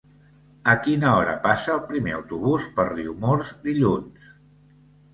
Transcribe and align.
A 0.71 0.73
quina 0.87 1.11
hora 1.17 1.35
passa 1.43 1.69
el 1.75 1.83
primer 1.93 2.15
autobús 2.21 2.69
per 2.81 2.89
Riumors 2.97 3.55
dilluns? 3.71 4.37